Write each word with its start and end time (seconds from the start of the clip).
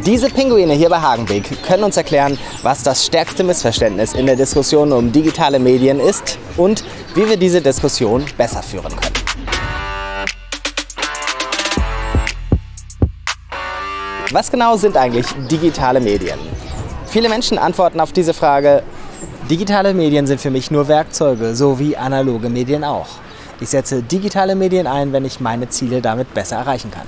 Diese 0.00 0.30
Pinguine 0.30 0.72
hier 0.72 0.88
bei 0.88 0.98
Hagenbeek 0.98 1.62
können 1.64 1.84
uns 1.84 1.96
erklären, 1.96 2.38
was 2.62 2.82
das 2.82 3.04
stärkste 3.04 3.44
Missverständnis 3.44 4.14
in 4.14 4.26
der 4.26 4.36
Diskussion 4.36 4.90
um 4.90 5.12
digitale 5.12 5.58
Medien 5.58 6.00
ist 6.00 6.38
und 6.56 6.82
wie 7.14 7.28
wir 7.28 7.36
diese 7.36 7.60
Diskussion 7.60 8.24
besser 8.36 8.62
führen 8.62 8.96
können. 8.96 9.14
Was 14.32 14.50
genau 14.50 14.76
sind 14.76 14.96
eigentlich 14.96 15.26
digitale 15.50 16.00
Medien? 16.00 16.38
Viele 17.06 17.28
Menschen 17.28 17.58
antworten 17.58 18.00
auf 18.00 18.12
diese 18.12 18.32
Frage, 18.32 18.82
digitale 19.50 19.92
Medien 19.92 20.26
sind 20.26 20.40
für 20.40 20.50
mich 20.50 20.70
nur 20.70 20.88
Werkzeuge, 20.88 21.54
so 21.54 21.78
wie 21.78 21.96
analoge 21.96 22.48
Medien 22.48 22.82
auch. 22.82 23.08
Ich 23.60 23.68
setze 23.68 24.02
digitale 24.02 24.56
Medien 24.56 24.86
ein, 24.86 25.12
wenn 25.12 25.24
ich 25.24 25.38
meine 25.38 25.68
Ziele 25.68 26.00
damit 26.00 26.32
besser 26.34 26.56
erreichen 26.56 26.90
kann. 26.90 27.06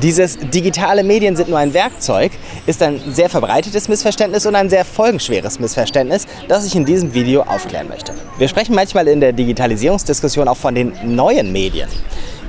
Dieses 0.00 0.38
digitale 0.38 1.04
Medien 1.04 1.36
sind 1.36 1.50
nur 1.50 1.58
ein 1.58 1.74
Werkzeug 1.74 2.32
ist 2.66 2.82
ein 2.82 3.00
sehr 3.12 3.28
verbreitetes 3.28 3.88
Missverständnis 3.88 4.46
und 4.46 4.54
ein 4.54 4.70
sehr 4.70 4.84
folgenschweres 4.84 5.58
Missverständnis, 5.60 6.26
das 6.48 6.66
ich 6.66 6.74
in 6.74 6.84
diesem 6.84 7.12
Video 7.12 7.42
aufklären 7.42 7.88
möchte. 7.88 8.14
Wir 8.38 8.48
sprechen 8.48 8.74
manchmal 8.74 9.06
in 9.08 9.20
der 9.20 9.32
Digitalisierungsdiskussion 9.32 10.48
auch 10.48 10.56
von 10.56 10.74
den 10.74 10.92
neuen 11.04 11.52
Medien. 11.52 11.88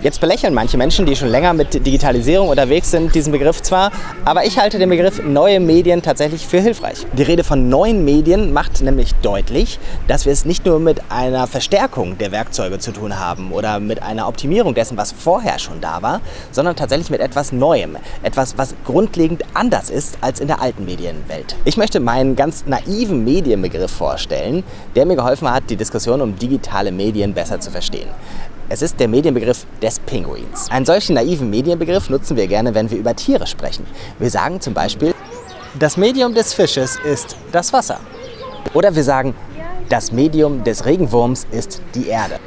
Jetzt 0.03 0.19
belächeln 0.19 0.53
manche 0.53 0.75
Menschen, 0.75 1.05
die 1.05 1.15
schon 1.15 1.29
länger 1.29 1.53
mit 1.53 1.73
Digitalisierung 1.73 2.49
unterwegs 2.49 2.91
sind, 2.91 3.15
diesen 3.15 3.31
Begriff 3.31 3.61
zwar, 3.61 3.89
aber 4.25 4.45
ich 4.45 4.59
halte 4.59 4.77
den 4.77 4.89
Begriff 4.89 5.23
neue 5.23 5.61
Medien 5.61 6.01
tatsächlich 6.01 6.45
für 6.45 6.59
hilfreich. 6.59 7.07
Die 7.13 7.23
Rede 7.23 7.45
von 7.45 7.69
neuen 7.69 8.03
Medien 8.03 8.51
macht 8.51 8.81
nämlich 8.81 9.15
deutlich, 9.21 9.79
dass 10.09 10.25
wir 10.25 10.33
es 10.33 10.43
nicht 10.43 10.65
nur 10.65 10.81
mit 10.81 10.99
einer 11.07 11.47
Verstärkung 11.47 12.17
der 12.17 12.33
Werkzeuge 12.33 12.79
zu 12.79 12.91
tun 12.91 13.17
haben 13.17 13.53
oder 13.53 13.79
mit 13.79 14.03
einer 14.03 14.27
Optimierung 14.27 14.73
dessen, 14.73 14.97
was 14.97 15.13
vorher 15.13 15.57
schon 15.57 15.79
da 15.79 16.01
war, 16.01 16.19
sondern 16.51 16.75
tatsächlich 16.75 17.09
mit 17.09 17.21
etwas 17.21 17.53
Neuem, 17.53 17.95
etwas, 18.23 18.57
was 18.57 18.75
grundlegend 18.83 19.45
anders 19.53 19.89
ist 19.89 20.17
als 20.19 20.41
in 20.41 20.47
der 20.47 20.61
alten 20.61 20.83
Medienwelt. 20.83 21.55
Ich 21.63 21.77
möchte 21.77 22.01
meinen 22.01 22.35
ganz 22.35 22.65
naiven 22.65 23.23
Medienbegriff 23.23 23.91
vorstellen, 23.91 24.65
der 24.97 25.05
mir 25.05 25.15
geholfen 25.15 25.49
hat, 25.49 25.69
die 25.69 25.77
Diskussion 25.77 26.19
um 26.19 26.37
digitale 26.37 26.91
Medien 26.91 27.33
besser 27.33 27.61
zu 27.61 27.71
verstehen. 27.71 28.09
Es 28.73 28.81
ist 28.81 28.99
der 28.99 29.07
Medienbegriff 29.07 29.67
des 29.83 29.99
Pinguins. 29.99 30.67
Einen 30.71 30.87
solchen 30.87 31.13
naiven 31.13 31.47
Medienbegriff 31.47 32.09
nutzen 32.09 32.35
wir 32.35 32.47
gerne, 32.47 32.73
wenn 32.73 32.89
wir 32.89 32.97
über 32.97 33.15
Tiere 33.15 33.45
sprechen. 33.45 33.85
Wir 34.17 34.31
sagen 34.31 34.61
zum 34.61 34.73
Beispiel, 34.73 35.13
das 35.77 35.95
Medium 35.95 36.33
des 36.33 36.55
Fisches 36.55 36.97
ist 37.05 37.35
das 37.51 37.71
Wasser. 37.71 37.99
Oder 38.73 38.95
wir 38.95 39.03
sagen, 39.03 39.35
das 39.89 40.11
Medium 40.11 40.63
des 40.63 40.87
Regenwurms 40.87 41.45
ist 41.51 41.83
die 41.93 42.07
Erde. 42.07 42.39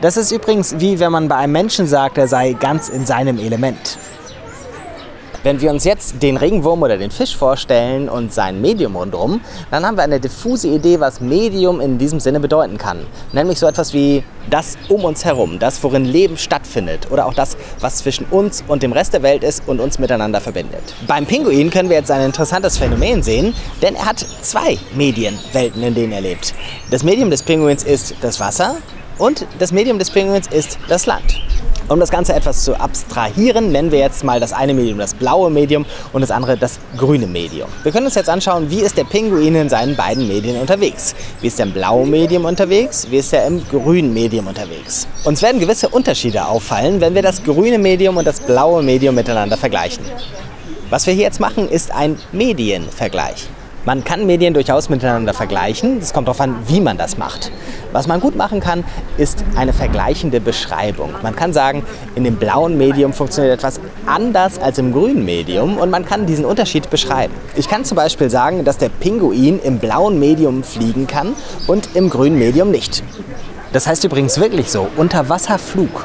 Das 0.00 0.16
ist 0.16 0.30
übrigens 0.30 0.76
wie 0.78 1.00
wenn 1.00 1.10
man 1.10 1.26
bei 1.26 1.34
einem 1.34 1.54
Menschen 1.54 1.88
sagt, 1.88 2.18
er 2.18 2.28
sei 2.28 2.52
ganz 2.52 2.88
in 2.88 3.04
seinem 3.04 3.40
Element. 3.40 3.98
Wenn 5.46 5.60
wir 5.60 5.70
uns 5.70 5.84
jetzt 5.84 6.24
den 6.24 6.36
Regenwurm 6.36 6.82
oder 6.82 6.96
den 6.96 7.12
Fisch 7.12 7.36
vorstellen 7.36 8.08
und 8.08 8.34
sein 8.34 8.60
Medium 8.60 8.96
rundherum, 8.96 9.40
dann 9.70 9.86
haben 9.86 9.96
wir 9.96 10.02
eine 10.02 10.18
diffuse 10.18 10.66
Idee, 10.66 10.98
was 10.98 11.20
Medium 11.20 11.80
in 11.80 11.98
diesem 11.98 12.18
Sinne 12.18 12.40
bedeuten 12.40 12.78
kann. 12.78 13.06
Nämlich 13.32 13.60
so 13.60 13.68
etwas 13.68 13.94
wie 13.94 14.24
das 14.50 14.76
um 14.88 15.04
uns 15.04 15.24
herum, 15.24 15.60
das, 15.60 15.80
worin 15.84 16.04
Leben 16.04 16.36
stattfindet 16.36 17.12
oder 17.12 17.26
auch 17.26 17.32
das, 17.32 17.56
was 17.78 17.98
zwischen 17.98 18.26
uns 18.32 18.64
und 18.66 18.82
dem 18.82 18.90
Rest 18.90 19.12
der 19.12 19.22
Welt 19.22 19.44
ist 19.44 19.62
und 19.68 19.78
uns 19.78 20.00
miteinander 20.00 20.40
verbindet. 20.40 20.82
Beim 21.06 21.26
Pinguin 21.26 21.70
können 21.70 21.90
wir 21.90 21.96
jetzt 21.96 22.10
ein 22.10 22.22
interessantes 22.22 22.76
Phänomen 22.76 23.22
sehen, 23.22 23.54
denn 23.82 23.94
er 23.94 24.06
hat 24.06 24.18
zwei 24.18 24.78
Medienwelten, 24.96 25.80
in 25.80 25.94
denen 25.94 26.12
er 26.12 26.22
lebt. 26.22 26.54
Das 26.90 27.04
Medium 27.04 27.30
des 27.30 27.44
Pinguins 27.44 27.84
ist 27.84 28.16
das 28.20 28.40
Wasser 28.40 28.78
und 29.18 29.46
das 29.60 29.70
Medium 29.70 30.00
des 30.00 30.10
Pinguins 30.10 30.48
ist 30.48 30.76
das 30.88 31.06
Land. 31.06 31.40
Um 31.88 32.00
das 32.00 32.10
Ganze 32.10 32.34
etwas 32.34 32.64
zu 32.64 32.74
abstrahieren, 32.80 33.70
nennen 33.70 33.92
wir 33.92 34.00
jetzt 34.00 34.24
mal 34.24 34.40
das 34.40 34.52
eine 34.52 34.74
Medium 34.74 34.98
das 34.98 35.14
blaue 35.14 35.50
Medium 35.50 35.86
und 36.12 36.20
das 36.20 36.32
andere 36.32 36.56
das 36.56 36.80
grüne 36.96 37.28
Medium. 37.28 37.68
Wir 37.84 37.92
können 37.92 38.06
uns 38.06 38.16
jetzt 38.16 38.28
anschauen, 38.28 38.68
wie 38.70 38.80
ist 38.80 38.96
der 38.96 39.04
Pinguin 39.04 39.54
in 39.54 39.68
seinen 39.68 39.94
beiden 39.94 40.26
Medien 40.26 40.60
unterwegs. 40.60 41.14
Wie 41.40 41.46
ist 41.46 41.60
er 41.60 41.66
im 41.66 41.72
blauen 41.72 42.10
Medium 42.10 42.44
unterwegs, 42.44 43.06
wie 43.08 43.18
ist 43.18 43.32
er 43.32 43.46
im 43.46 43.62
grünen 43.68 44.12
Medium 44.12 44.48
unterwegs. 44.48 45.06
Uns 45.22 45.42
werden 45.42 45.60
gewisse 45.60 45.88
Unterschiede 45.88 46.46
auffallen, 46.46 47.00
wenn 47.00 47.14
wir 47.14 47.22
das 47.22 47.44
grüne 47.44 47.78
Medium 47.78 48.16
und 48.16 48.26
das 48.26 48.40
blaue 48.40 48.82
Medium 48.82 49.14
miteinander 49.14 49.56
vergleichen. 49.56 50.04
Was 50.90 51.06
wir 51.06 51.14
hier 51.14 51.22
jetzt 51.24 51.38
machen, 51.38 51.68
ist 51.68 51.92
ein 51.92 52.18
Medienvergleich. 52.32 53.46
Man 53.84 54.02
kann 54.02 54.26
Medien 54.26 54.52
durchaus 54.52 54.88
miteinander 54.88 55.32
vergleichen. 55.32 55.98
Es 55.98 56.12
kommt 56.12 56.26
darauf 56.26 56.40
an, 56.40 56.56
wie 56.66 56.80
man 56.80 56.98
das 56.98 57.16
macht. 57.16 57.52
Was 57.96 58.06
man 58.06 58.20
gut 58.20 58.36
machen 58.36 58.60
kann, 58.60 58.84
ist 59.16 59.42
eine 59.56 59.72
vergleichende 59.72 60.38
Beschreibung. 60.38 61.14
Man 61.22 61.34
kann 61.34 61.54
sagen, 61.54 61.82
in 62.14 62.24
dem 62.24 62.36
blauen 62.36 62.76
Medium 62.76 63.14
funktioniert 63.14 63.54
etwas 63.54 63.80
anders 64.04 64.58
als 64.58 64.76
im 64.76 64.92
grünen 64.92 65.24
Medium 65.24 65.78
und 65.78 65.88
man 65.88 66.04
kann 66.04 66.26
diesen 66.26 66.44
Unterschied 66.44 66.90
beschreiben. 66.90 67.32
Ich 67.54 67.70
kann 67.70 67.86
zum 67.86 67.96
Beispiel 67.96 68.28
sagen, 68.28 68.66
dass 68.66 68.76
der 68.76 68.90
Pinguin 68.90 69.60
im 69.60 69.78
blauen 69.78 70.18
Medium 70.18 70.62
fliegen 70.62 71.06
kann 71.06 71.32
und 71.68 71.88
im 71.94 72.10
grünen 72.10 72.38
Medium 72.38 72.70
nicht. 72.70 73.02
Das 73.72 73.86
heißt 73.86 74.04
übrigens 74.04 74.38
wirklich 74.38 74.70
so, 74.70 74.88
Unterwasserflug. 74.98 76.04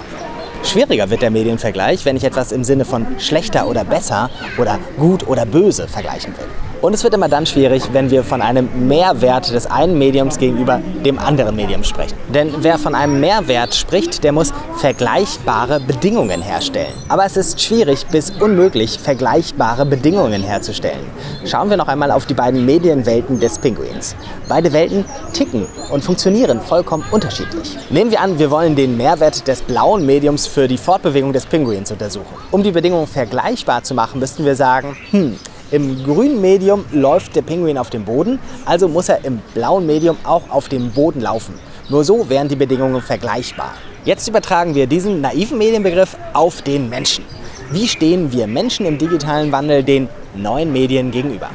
Schwieriger 0.64 1.10
wird 1.10 1.22
der 1.22 1.30
Medienvergleich, 1.30 2.06
wenn 2.06 2.16
ich 2.16 2.24
etwas 2.24 2.54
im 2.54 2.64
Sinne 2.64 2.86
von 2.86 3.06
schlechter 3.20 3.68
oder 3.68 3.84
besser 3.84 4.30
oder 4.58 4.80
gut 4.98 5.28
oder 5.28 5.46
böse 5.46 5.90
vergleichen 5.90 6.34
will. 6.38 6.71
Und 6.82 6.96
es 6.96 7.04
wird 7.04 7.14
immer 7.14 7.30
dann 7.30 7.46
schwierig, 7.46 7.84
wenn 7.92 8.10
wir 8.10 8.24
von 8.24 8.42
einem 8.42 8.88
Mehrwert 8.88 9.54
des 9.54 9.68
einen 9.68 10.00
Mediums 10.00 10.40
gegenüber 10.40 10.82
dem 11.06 11.20
anderen 11.20 11.56
Medium 11.56 11.84
sprechen. 11.84 12.18
Denn 12.34 12.52
wer 12.62 12.80
von 12.80 12.96
einem 12.96 13.20
Mehrwert 13.20 13.76
spricht, 13.76 14.24
der 14.24 14.32
muss 14.32 14.52
vergleichbare 14.78 15.80
Bedingungen 15.80 16.42
herstellen. 16.42 16.92
Aber 17.08 17.24
es 17.24 17.38
ist 17.38 17.62
schwierig 17.62 18.08
bis 18.08 18.32
unmöglich, 18.32 18.98
vergleichbare 18.98 19.86
Bedingungen 19.86 20.42
herzustellen. 20.42 21.06
Schauen 21.46 21.70
wir 21.70 21.78
noch 21.78 21.88
einmal 21.88 22.10
auf 22.10 22.26
die 22.26 22.34
beiden 22.34 22.66
Medienwelten 22.66 23.40
des 23.40 23.60
Pinguins. 23.60 24.16
Beide 24.50 24.74
Welten 24.74 25.06
ticken 25.34 25.68
und 25.92 26.04
funktionieren 26.04 26.62
vollkommen 26.62 27.06
unterschiedlich. 27.12 27.78
Nehmen 27.92 28.10
wir 28.10 28.22
an, 28.22 28.40
wir 28.40 28.50
wollen 28.50 28.76
den 28.76 28.98
Mehrwert 28.98 29.48
des 29.48 29.62
blauen 29.62 30.04
Mediums 30.04 30.48
für 30.48 30.68
die 30.68 30.78
Fortbewegung 30.78 31.32
des 31.32 31.46
Pinguins 31.46 31.92
untersuchen. 31.92 32.34
Um 32.50 32.64
die 32.64 32.72
Bedingungen 32.72 33.06
vergleichbar 33.06 33.84
zu 33.84 33.94
machen, 33.94 34.20
müssten 34.20 34.46
wir 34.46 34.56
sagen, 34.56 34.98
hm, 35.12 35.38
im 35.72 36.04
grünen 36.04 36.42
Medium 36.42 36.86
läuft 36.92 37.36
der 37.36 37.42
Pinguin 37.42 37.78
auf 37.78 37.90
dem 37.90 38.04
Boden, 38.04 38.40
also 38.66 38.88
muss 38.88 39.10
er 39.10 39.24
im 39.24 39.40
blauen 39.54 39.86
Medium 39.86 40.18
auch 40.24 40.44
auf 40.50 40.68
dem 40.68 40.92
Boden 40.92 41.22
laufen. 41.22 41.54
Nur 41.90 42.04
so 42.04 42.30
wären 42.30 42.48
die 42.48 42.56
Bedingungen 42.56 43.02
vergleichbar. 43.02 43.74
Jetzt 44.04 44.28
übertragen 44.28 44.76
wir 44.76 44.88
diesen 44.88 45.22
naiven 45.22 45.58
Medienbegriff 45.58 46.18
auf 46.34 46.62
den 46.62 46.90
Menschen. 46.90 47.24
Wie 47.72 47.88
stehen 47.88 48.32
wir 48.34 48.48
Menschen 48.48 48.86
im 48.86 48.98
digitalen 48.98 49.52
Wandel 49.52 49.84
den 49.84 50.10
neuen 50.36 50.74
Medien 50.74 51.12
gegenüber? 51.12 51.50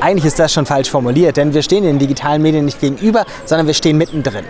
Eigentlich 0.00 0.26
ist 0.26 0.38
das 0.38 0.52
schon 0.52 0.66
falsch 0.66 0.90
formuliert, 0.90 1.36
denn 1.36 1.54
wir 1.54 1.62
stehen 1.62 1.84
den 1.84 1.98
digitalen 1.98 2.42
Medien 2.42 2.64
nicht 2.64 2.80
gegenüber, 2.80 3.24
sondern 3.44 3.66
wir 3.66 3.74
stehen 3.74 3.96
mittendrin. 3.96 4.44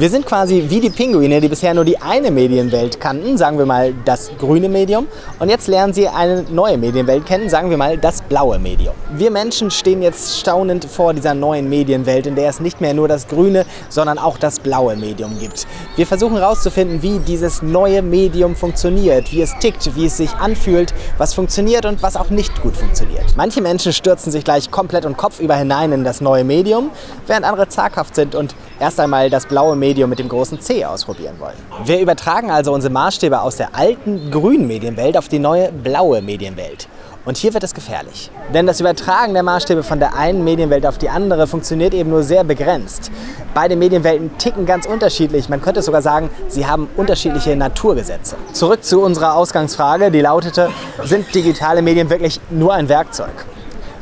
Wir 0.00 0.08
sind 0.08 0.24
quasi 0.24 0.64
wie 0.70 0.80
die 0.80 0.88
Pinguine, 0.88 1.42
die 1.42 1.48
bisher 1.48 1.74
nur 1.74 1.84
die 1.84 2.00
eine 2.00 2.30
Medienwelt 2.30 2.98
kannten, 3.00 3.36
sagen 3.36 3.58
wir 3.58 3.66
mal 3.66 3.92
das 4.06 4.30
grüne 4.38 4.70
Medium. 4.70 5.06
Und 5.38 5.50
jetzt 5.50 5.68
lernen 5.68 5.92
sie 5.92 6.08
eine 6.08 6.42
neue 6.44 6.78
Medienwelt 6.78 7.26
kennen, 7.26 7.50
sagen 7.50 7.68
wir 7.68 7.76
mal 7.76 7.98
das 7.98 8.19
blaue 8.30 8.60
Medium. 8.60 8.94
Wir 9.12 9.30
Menschen 9.30 9.72
stehen 9.72 10.02
jetzt 10.02 10.38
staunend 10.38 10.84
vor 10.84 11.12
dieser 11.12 11.34
neuen 11.34 11.68
Medienwelt, 11.68 12.26
in 12.26 12.36
der 12.36 12.48
es 12.48 12.60
nicht 12.60 12.80
mehr 12.80 12.94
nur 12.94 13.08
das 13.08 13.26
grüne, 13.26 13.66
sondern 13.88 14.18
auch 14.18 14.38
das 14.38 14.60
blaue 14.60 14.94
Medium 14.96 15.36
gibt. 15.40 15.66
Wir 15.96 16.06
versuchen 16.06 16.36
herauszufinden, 16.38 17.02
wie 17.02 17.18
dieses 17.18 17.60
neue 17.60 18.02
Medium 18.02 18.54
funktioniert, 18.54 19.32
wie 19.32 19.42
es 19.42 19.52
tickt, 19.58 19.96
wie 19.96 20.06
es 20.06 20.16
sich 20.16 20.32
anfühlt, 20.36 20.94
was 21.18 21.34
funktioniert 21.34 21.84
und 21.84 22.04
was 22.04 22.16
auch 22.16 22.30
nicht 22.30 22.62
gut 22.62 22.76
funktioniert. 22.76 23.24
Manche 23.36 23.60
Menschen 23.60 23.92
stürzen 23.92 24.30
sich 24.30 24.44
gleich 24.44 24.70
komplett 24.70 25.04
und 25.04 25.16
kopfüber 25.16 25.56
hinein 25.56 25.90
in 25.90 26.04
das 26.04 26.20
neue 26.20 26.44
Medium, 26.44 26.90
während 27.26 27.44
andere 27.44 27.68
zaghaft 27.68 28.14
sind 28.14 28.36
und 28.36 28.54
erst 28.78 29.00
einmal 29.00 29.28
das 29.28 29.46
blaue 29.46 29.74
Medium 29.74 30.08
mit 30.08 30.20
dem 30.20 30.28
großen 30.28 30.60
C 30.60 30.84
ausprobieren 30.84 31.34
wollen. 31.40 31.56
Wir 31.84 31.98
übertragen 31.98 32.52
also 32.52 32.72
unsere 32.72 32.92
Maßstäbe 32.92 33.40
aus 33.40 33.56
der 33.56 33.74
alten 33.74 34.30
grünen 34.30 34.68
Medienwelt 34.68 35.18
auf 35.18 35.26
die 35.26 35.40
neue 35.40 35.72
blaue 35.72 36.22
Medienwelt. 36.22 36.86
Und 37.30 37.36
hier 37.36 37.54
wird 37.54 37.62
es 37.62 37.74
gefährlich. 37.74 38.28
Denn 38.52 38.66
das 38.66 38.80
Übertragen 38.80 39.34
der 39.34 39.44
Maßstäbe 39.44 39.84
von 39.84 40.00
der 40.00 40.16
einen 40.16 40.42
Medienwelt 40.42 40.84
auf 40.84 40.98
die 40.98 41.10
andere 41.10 41.46
funktioniert 41.46 41.94
eben 41.94 42.10
nur 42.10 42.24
sehr 42.24 42.42
begrenzt. 42.42 43.12
Beide 43.54 43.76
Medienwelten 43.76 44.36
ticken 44.36 44.66
ganz 44.66 44.84
unterschiedlich. 44.84 45.48
Man 45.48 45.62
könnte 45.62 45.80
sogar 45.80 46.02
sagen, 46.02 46.28
sie 46.48 46.66
haben 46.66 46.88
unterschiedliche 46.96 47.54
Naturgesetze. 47.54 48.34
Zurück 48.52 48.82
zu 48.82 49.00
unserer 49.00 49.36
Ausgangsfrage, 49.36 50.10
die 50.10 50.22
lautete, 50.22 50.70
sind 51.04 51.32
digitale 51.32 51.82
Medien 51.82 52.10
wirklich 52.10 52.40
nur 52.50 52.74
ein 52.74 52.88
Werkzeug? 52.88 53.46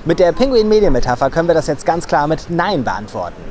Mit 0.06 0.20
der 0.20 0.32
Pinguin-Medien-Metapher 0.32 1.28
können 1.28 1.48
wir 1.48 1.54
das 1.54 1.66
jetzt 1.66 1.84
ganz 1.84 2.06
klar 2.06 2.28
mit 2.28 2.48
Nein 2.48 2.82
beantworten. 2.82 3.42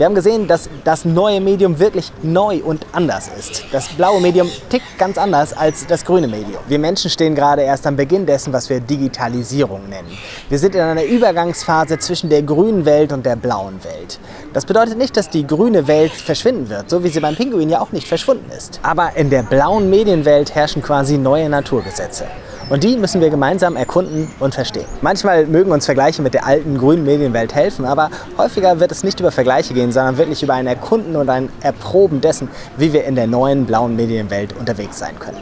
Wir 0.00 0.06
haben 0.06 0.14
gesehen, 0.14 0.46
dass 0.46 0.70
das 0.82 1.04
neue 1.04 1.42
Medium 1.42 1.78
wirklich 1.78 2.10
neu 2.22 2.62
und 2.64 2.86
anders 2.92 3.28
ist. 3.38 3.66
Das 3.70 3.86
blaue 3.88 4.18
Medium 4.18 4.48
tickt 4.70 4.96
ganz 4.96 5.18
anders 5.18 5.52
als 5.52 5.86
das 5.86 6.06
grüne 6.06 6.26
Medium. 6.26 6.62
Wir 6.68 6.78
Menschen 6.78 7.10
stehen 7.10 7.34
gerade 7.34 7.60
erst 7.60 7.86
am 7.86 7.96
Beginn 7.96 8.24
dessen, 8.24 8.50
was 8.50 8.70
wir 8.70 8.80
Digitalisierung 8.80 9.90
nennen. 9.90 10.08
Wir 10.48 10.58
sind 10.58 10.74
in 10.74 10.80
einer 10.80 11.04
Übergangsphase 11.04 11.98
zwischen 11.98 12.30
der 12.30 12.40
grünen 12.40 12.86
Welt 12.86 13.12
und 13.12 13.26
der 13.26 13.36
blauen 13.36 13.84
Welt. 13.84 14.18
Das 14.54 14.64
bedeutet 14.64 14.96
nicht, 14.96 15.18
dass 15.18 15.28
die 15.28 15.46
grüne 15.46 15.86
Welt 15.86 16.12
verschwinden 16.12 16.70
wird, 16.70 16.88
so 16.88 17.04
wie 17.04 17.08
sie 17.08 17.20
beim 17.20 17.36
Pinguin 17.36 17.68
ja 17.68 17.82
auch 17.82 17.92
nicht 17.92 18.08
verschwunden 18.08 18.50
ist. 18.56 18.80
Aber 18.82 19.16
in 19.16 19.28
der 19.28 19.42
blauen 19.42 19.90
Medienwelt 19.90 20.54
herrschen 20.54 20.80
quasi 20.80 21.18
neue 21.18 21.50
Naturgesetze. 21.50 22.24
Und 22.70 22.84
die 22.84 22.96
müssen 22.96 23.20
wir 23.20 23.30
gemeinsam 23.30 23.74
erkunden 23.74 24.28
und 24.38 24.54
verstehen. 24.54 24.86
Manchmal 25.02 25.44
mögen 25.44 25.72
uns 25.72 25.86
Vergleiche 25.86 26.22
mit 26.22 26.34
der 26.34 26.46
alten 26.46 26.78
grünen 26.78 27.04
Medienwelt 27.04 27.52
helfen, 27.52 27.84
aber 27.84 28.10
häufiger 28.38 28.78
wird 28.78 28.92
es 28.92 29.02
nicht 29.02 29.18
über 29.18 29.32
Vergleiche 29.32 29.74
gehen, 29.74 29.90
sondern 29.90 30.18
wirklich 30.18 30.40
über 30.44 30.54
ein 30.54 30.68
Erkunden 30.68 31.16
und 31.16 31.28
ein 31.28 31.48
Erproben 31.62 32.20
dessen, 32.20 32.48
wie 32.76 32.92
wir 32.92 33.04
in 33.04 33.16
der 33.16 33.26
neuen 33.26 33.66
blauen 33.66 33.96
Medienwelt 33.96 34.56
unterwegs 34.56 35.00
sein 35.00 35.18
können. 35.18 35.38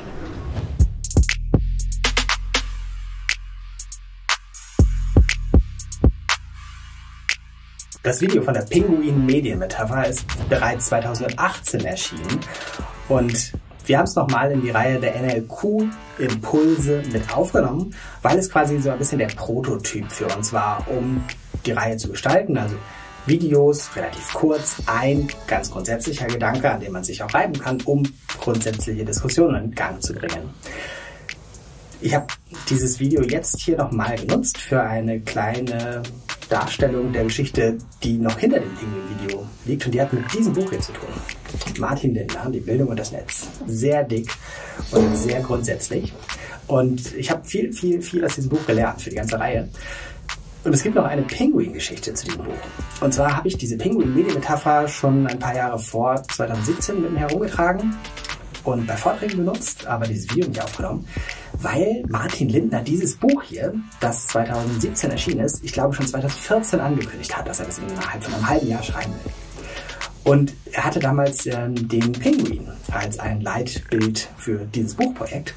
Das 8.03 8.23
Video 8.23 8.41
von 8.41 8.55
der 8.55 8.63
Pinguin-Medienmetapher 8.63 10.09
ist 10.09 10.25
bereits 10.49 10.87
2018 10.87 11.85
erschienen 11.85 12.41
und 13.11 13.53
wir 13.89 13.99
haben 13.99 14.05
es 14.05 14.15
nochmal 14.15 14.53
in 14.53 14.61
die 14.61 14.71
Reihe 14.71 15.01
der 15.01 15.19
NLQ-Impulse 15.21 17.03
mit 17.11 17.35
aufgenommen, 17.35 17.95
weil 18.23 18.39
es 18.39 18.51
quasi 18.51 18.79
so 18.79 18.91
ein 18.91 18.99
bisschen 18.99 19.19
der 19.19 19.29
Prototyp 19.29 20.13
für 20.13 20.27
uns 20.27 20.53
war, 20.53 20.87
um 20.89 21.25
die 21.65 21.73
Reihe 21.73 21.97
zu 21.97 22.11
gestalten. 22.11 22.59
Also 22.59 22.77
Videos, 23.25 23.91
relativ 23.97 24.33
kurz, 24.35 24.77
ein 24.87 25.29
ganz 25.47 25.71
grundsätzlicher 25.71 26.27
Gedanke, 26.27 26.71
an 26.71 26.81
dem 26.81 26.93
man 26.93 27.05
sich 27.05 27.23
auch 27.23 27.33
reiben 27.33 27.55
kann, 27.55 27.81
um 27.83 28.03
grundsätzliche 28.39 29.05
Diskussionen 29.05 29.65
in 29.65 29.75
Gang 29.75 30.03
zu 30.03 30.13
bringen. 30.13 30.51
Ich 32.01 32.15
habe 32.15 32.27
dieses 32.69 33.01
Video 33.01 33.23
jetzt 33.23 33.61
hier 33.61 33.77
nochmal 33.77 34.17
genutzt 34.17 34.59
für 34.59 34.83
eine 34.83 35.21
kleine 35.21 36.03
Darstellung 36.49 37.13
der 37.13 37.25
Geschichte, 37.25 37.79
die 38.03 38.19
noch 38.19 38.39
hinter 38.39 38.61
dem 38.61 38.75
Pinguin-Video 38.75 39.47
liegt. 39.67 39.87
Und 39.87 39.93
die 39.93 40.01
hat 40.01 40.13
mit 40.13 40.33
diesem 40.33 40.53
Buch 40.53 40.71
hier 40.71 40.81
zu 40.81 40.93
tun. 40.93 41.09
Martin 41.79 42.15
Lindner, 42.15 42.51
Die 42.51 42.61
Bildung 42.61 42.89
und 42.89 42.99
das 42.99 43.13
Netz. 43.13 43.49
Sehr 43.67 44.05
dick 44.05 44.31
und 44.91 45.17
sehr 45.17 45.41
grundsätzlich. 45.41 46.13
Und 46.67 47.15
ich 47.15 47.31
habe 47.31 47.45
viel, 47.45 47.73
viel, 47.73 48.03
viel 48.03 48.25
aus 48.25 48.35
diesem 48.35 48.51
Buch 48.51 48.67
gelernt 48.67 49.01
für 49.01 49.11
die 49.11 49.17
ganze 49.17 49.39
Reihe. 49.39 49.69
Und 50.65 50.75
es 50.75 50.83
gibt 50.83 50.97
noch 50.97 51.05
eine 51.05 51.23
Pinguin-Geschichte 51.23 52.13
zu 52.15 52.27
diesem 52.27 52.45
Buch. 52.45 52.55
Und 53.01 53.15
zwar 53.15 53.37
habe 53.37 53.49
ich 53.49 53.57
diese 53.57 53.77
Pinguin-Medienmetapher 53.77 54.89
schon 54.89 55.27
ein 55.27 55.39
paar 55.39 55.55
Jahre 55.55 55.79
vor 55.79 56.23
2017 56.23 57.01
mit 57.01 57.13
mir 57.13 57.21
herumgetragen 57.21 57.95
und 58.73 58.87
bei 58.87 58.97
Vorträgen 58.97 59.39
benutzt, 59.39 59.87
aber 59.87 60.07
dieses 60.07 60.31
Video 60.31 60.49
nicht 60.49 60.63
aufgenommen, 60.63 61.07
weil 61.55 62.05
Martin 62.09 62.49
Lindner 62.49 62.83
dieses 62.83 63.17
Buch 63.17 63.43
hier, 63.43 63.75
das 64.01 64.27
2017 64.29 65.11
erschienen 65.11 65.41
ist, 65.41 65.65
ich 65.65 65.73
glaube 65.73 65.95
schon 65.95 66.07
2014 66.07 66.81
angekündigt 66.81 67.37
hat, 67.37 67.49
dass 67.49 67.61
er 67.61 67.67
das 67.67 67.79
innerhalb 67.79 68.23
von 68.23 68.35
einem 68.35 68.49
halben 68.49 68.69
Jahr 68.69 68.83
schreiben 68.83 69.13
will. 69.25 69.33
Und 70.25 70.53
er 70.73 70.85
hatte 70.85 71.01
damals 71.01 71.47
ähm, 71.47 71.89
den 71.89 72.13
Pinguin 72.13 72.69
als 72.93 73.19
ein 73.19 73.41
Leitbild 73.41 74.29
für 74.37 74.59
dieses 74.67 74.95
Buchprojekt. 74.95 75.55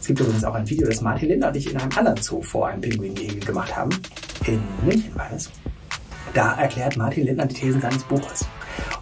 Es 0.00 0.06
gibt 0.08 0.18
übrigens 0.20 0.44
auch 0.44 0.54
ein 0.54 0.68
Video, 0.68 0.88
das 0.88 1.00
Martin 1.00 1.28
Lindner 1.28 1.48
und 1.48 1.56
ich 1.56 1.70
in 1.70 1.76
einem 1.76 1.96
anderen 1.96 2.20
Zoo 2.20 2.42
vor 2.42 2.66
einem 2.66 2.80
Pinguingehege 2.80 3.38
gemacht 3.38 3.76
haben. 3.76 3.90
In 4.46 4.60
München 4.84 5.14
war 5.14 5.28
das. 5.30 5.50
Da 6.34 6.54
erklärt 6.54 6.96
Martin 6.96 7.26
Lindner 7.26 7.46
die 7.46 7.54
Thesen 7.54 7.80
seines 7.80 8.02
Buches. 8.04 8.46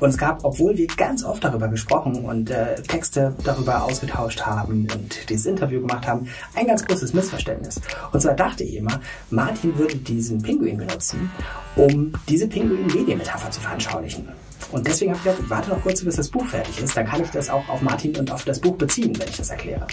Und 0.00 0.10
es 0.10 0.18
gab, 0.18 0.44
obwohl 0.44 0.76
wir 0.76 0.86
ganz 0.86 1.24
oft 1.24 1.42
darüber 1.44 1.68
gesprochen 1.68 2.24
und 2.24 2.50
äh, 2.50 2.80
Texte 2.82 3.34
darüber 3.44 3.82
ausgetauscht 3.82 4.42
haben 4.42 4.86
und 4.94 5.28
dieses 5.28 5.46
Interview 5.46 5.80
gemacht 5.80 6.06
haben, 6.06 6.28
ein 6.54 6.66
ganz 6.66 6.84
großes 6.84 7.12
Missverständnis. 7.12 7.80
Und 8.12 8.20
zwar 8.20 8.34
dachte 8.34 8.64
ich 8.64 8.76
immer, 8.76 9.00
Martin 9.30 9.76
würde 9.78 9.96
diesen 9.96 10.42
Pinguin 10.42 10.76
benutzen, 10.76 11.30
um 11.76 12.12
diese 12.28 12.46
Pinguin-Medienmetapher 12.48 13.50
zu 13.50 13.60
veranschaulichen. 13.60 14.28
Und 14.72 14.86
deswegen 14.86 15.12
habe 15.12 15.18
ich 15.18 15.24
gedacht, 15.24 15.50
warte 15.50 15.70
noch 15.70 15.82
kurz, 15.82 16.02
bis 16.02 16.16
das 16.16 16.28
Buch 16.28 16.44
fertig 16.46 16.82
ist, 16.82 16.96
dann 16.96 17.06
kann 17.06 17.22
ich 17.22 17.30
das 17.30 17.50
auch 17.50 17.68
auf 17.68 17.82
Martin 17.82 18.16
und 18.16 18.32
auf 18.32 18.44
das 18.44 18.60
Buch 18.60 18.76
beziehen, 18.76 19.16
wenn 19.18 19.28
ich 19.28 19.36
das 19.36 19.50
erkläre. 19.50 19.86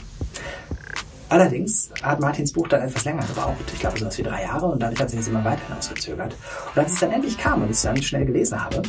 Allerdings 1.29 1.89
hat 2.03 2.19
Martins 2.19 2.53
Buch 2.53 2.67
dann 2.67 2.83
etwas 2.83 3.05
länger 3.05 3.25
gebraucht. 3.25 3.63
Ich 3.73 3.79
glaube, 3.79 3.97
so 3.97 4.05
was 4.05 4.17
wie 4.19 4.23
drei 4.23 4.43
Jahre 4.43 4.67
und 4.67 4.81
dadurch 4.81 4.99
hat 4.99 5.09
sich 5.09 5.19
das 5.19 5.27
immer 5.27 5.43
weiter 5.43 5.65
hinausgezögert. 5.67 6.35
Und 6.75 6.81
als 6.81 6.93
es 6.93 6.99
dann 6.99 7.11
endlich 7.11 7.37
kam 7.39 7.63
und 7.63 7.71
ich 7.71 7.77
es 7.77 7.81
dann 7.81 7.97
schnell 8.03 8.25
gelesen 8.25 8.63
habe, 8.63 8.83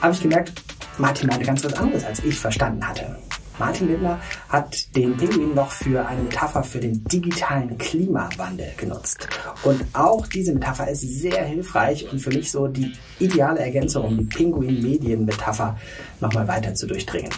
habe 0.00 0.14
ich 0.14 0.22
gemerkt, 0.22 0.52
Martin 0.98 1.28
meinte 1.28 1.44
ganz 1.44 1.64
was 1.64 1.74
anderes, 1.74 2.04
als 2.04 2.22
ich 2.24 2.38
verstanden 2.38 2.86
hatte. 2.86 3.16
Martin 3.58 3.88
Lindner 3.88 4.20
hat 4.48 4.94
den 4.94 5.16
Pinguin 5.16 5.54
noch 5.54 5.72
für 5.72 6.06
eine 6.06 6.22
Metapher 6.22 6.62
für 6.62 6.78
den 6.78 7.02
digitalen 7.04 7.76
Klimawandel 7.76 8.72
genutzt. 8.76 9.28
Und 9.64 9.84
auch 9.94 10.26
diese 10.28 10.54
Metapher 10.54 10.88
ist 10.88 11.00
sehr 11.00 11.44
hilfreich 11.44 12.10
und 12.10 12.20
für 12.20 12.30
mich 12.30 12.52
so 12.52 12.68
die 12.68 12.92
ideale 13.18 13.60
Ergänzung, 13.60 14.04
um 14.04 14.16
die 14.16 14.24
Pinguin-Medien-Metapher 14.24 15.76
nochmal 16.20 16.46
weiter 16.46 16.74
zu 16.74 16.86
durchdringen. 16.86 17.32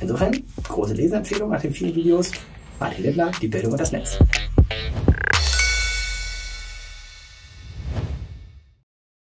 Insofern, 0.00 0.32
große 0.66 0.94
Leseempfehlung 0.94 1.50
nach 1.50 1.60
den 1.60 1.72
vielen 1.72 1.94
Videos. 1.94 2.32
Martin 2.78 3.04
Lindner, 3.04 3.30
die 3.42 3.48
Bildung 3.48 3.72
und 3.72 3.80
das 3.80 3.92
Netz. 3.92 4.18